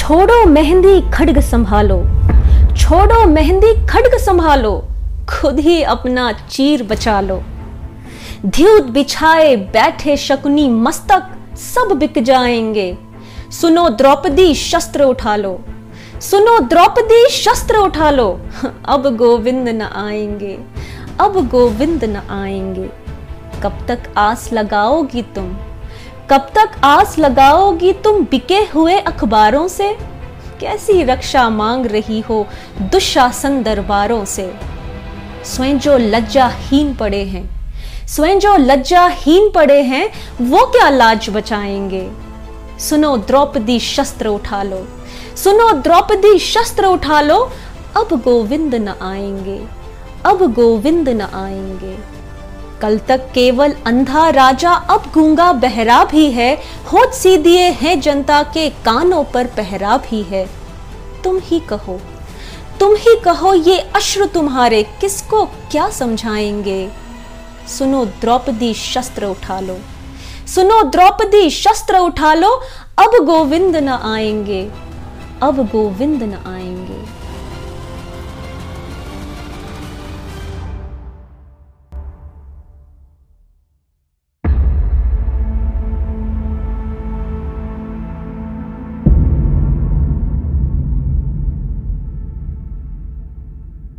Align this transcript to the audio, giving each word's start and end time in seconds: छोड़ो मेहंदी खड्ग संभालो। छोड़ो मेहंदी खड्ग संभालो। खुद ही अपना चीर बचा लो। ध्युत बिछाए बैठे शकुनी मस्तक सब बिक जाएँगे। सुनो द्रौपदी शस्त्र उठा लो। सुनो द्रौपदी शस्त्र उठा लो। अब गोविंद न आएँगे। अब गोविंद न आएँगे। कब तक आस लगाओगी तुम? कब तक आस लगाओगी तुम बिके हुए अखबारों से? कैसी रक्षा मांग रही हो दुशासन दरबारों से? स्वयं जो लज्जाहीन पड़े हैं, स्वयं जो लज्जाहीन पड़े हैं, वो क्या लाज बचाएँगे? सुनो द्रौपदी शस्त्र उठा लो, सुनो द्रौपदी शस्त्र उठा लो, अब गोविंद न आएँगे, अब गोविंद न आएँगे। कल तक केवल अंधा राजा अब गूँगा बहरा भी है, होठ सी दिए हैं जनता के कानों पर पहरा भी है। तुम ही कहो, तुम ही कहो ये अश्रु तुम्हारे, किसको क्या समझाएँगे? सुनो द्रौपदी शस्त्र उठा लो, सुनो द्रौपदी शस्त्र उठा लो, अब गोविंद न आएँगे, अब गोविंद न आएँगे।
छोड़ो 0.00 0.46
मेहंदी 0.46 1.00
खड्ग 1.10 1.40
संभालो। 1.40 1.96
छोड़ो 2.76 3.26
मेहंदी 3.26 3.72
खड्ग 3.86 4.16
संभालो। 4.18 4.72
खुद 5.28 5.58
ही 5.58 5.82
अपना 5.82 6.32
चीर 6.32 6.82
बचा 6.82 7.20
लो। 7.20 7.42
ध्युत 8.46 8.82
बिछाए 8.82 9.56
बैठे 9.56 10.16
शकुनी 10.16 10.68
मस्तक 10.68 11.28
सब 11.56 11.92
बिक 11.92 12.22
जाएँगे। 12.22 12.98
सुनो 13.50 13.88
द्रौपदी 13.88 14.54
शस्त्र 14.54 15.02
उठा 15.02 15.36
लो। 15.36 15.60
सुनो 16.20 16.58
द्रौपदी 16.58 17.28
शस्त्र 17.30 17.76
उठा 17.76 18.10
लो। 18.10 18.40
अब 18.84 19.16
गोविंद 19.16 19.68
न 19.68 19.82
आएँगे। 19.82 20.58
अब 21.20 21.48
गोविंद 21.48 22.04
न 22.04 22.16
आएँगे। 22.16 22.90
कब 23.62 23.86
तक 23.88 24.12
आस 24.16 24.52
लगाओगी 24.52 25.22
तुम? 25.22 25.56
कब 26.30 26.50
तक 26.54 26.72
आस 26.84 27.18
लगाओगी 27.18 27.92
तुम 27.92 28.24
बिके 28.24 28.58
हुए 28.74 28.98
अखबारों 28.98 29.66
से? 29.68 29.92
कैसी 30.60 31.02
रक्षा 31.02 31.48
मांग 31.50 31.86
रही 31.86 32.20
हो 32.20 32.46
दुशासन 32.82 33.62
दरबारों 33.62 34.24
से? 34.24 34.52
स्वयं 35.44 35.78
जो 35.78 35.96
लज्जाहीन 35.98 36.94
पड़े 36.94 37.22
हैं, 37.24 37.44
स्वयं 38.06 38.38
जो 38.38 38.56
लज्जाहीन 38.56 39.50
पड़े 39.50 39.80
हैं, 39.82 40.10
वो 40.40 40.64
क्या 40.66 40.88
लाज 40.90 41.28
बचाएँगे? 41.30 42.08
सुनो 42.80 43.16
द्रौपदी 43.16 43.78
शस्त्र 43.80 44.28
उठा 44.28 44.62
लो, 44.62 44.86
सुनो 45.36 45.72
द्रौपदी 45.72 46.38
शस्त्र 46.38 46.86
उठा 46.86 47.20
लो, 47.20 47.40
अब 47.96 48.20
गोविंद 48.24 48.74
न 48.74 48.94
आएँगे, 49.02 49.60
अब 50.26 50.52
गोविंद 50.52 51.08
न 51.08 51.20
आएँगे। 51.20 51.96
कल 52.82 52.98
तक 52.98 53.26
केवल 53.34 53.74
अंधा 53.86 54.28
राजा 54.30 54.70
अब 54.90 55.10
गूँगा 55.14 55.52
बहरा 55.54 56.02
भी 56.04 56.30
है, 56.30 56.54
होठ 56.92 57.12
सी 57.14 57.36
दिए 57.38 57.68
हैं 57.72 58.00
जनता 58.00 58.42
के 58.54 58.68
कानों 58.84 59.22
पर 59.24 59.46
पहरा 59.56 59.96
भी 60.00 60.22
है। 60.22 60.44
तुम 61.24 61.38
ही 61.44 61.60
कहो, 61.60 61.98
तुम 62.80 62.94
ही 62.96 63.16
कहो 63.24 63.52
ये 63.54 63.78
अश्रु 63.96 64.26
तुम्हारे, 64.26 64.82
किसको 65.00 65.44
क्या 65.70 65.88
समझाएँगे? 65.90 66.88
सुनो 67.68 68.04
द्रौपदी 68.20 68.72
शस्त्र 68.74 69.26
उठा 69.26 69.60
लो, 69.60 69.78
सुनो 70.48 70.82
द्रौपदी 70.82 71.48
शस्त्र 71.52 71.98
उठा 71.98 72.34
लो, 72.34 72.54
अब 72.98 73.24
गोविंद 73.24 73.76
न 73.76 73.88
आएँगे, 73.88 74.62
अब 75.42 75.66
गोविंद 75.66 76.22
न 76.22 76.42
आएँगे। 76.46 76.98